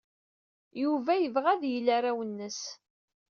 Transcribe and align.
Yuba 0.81 1.13
yebɣa 1.17 1.49
ad 1.53 1.63
yel 1.71 1.87
arraw-nnes. 1.95 2.61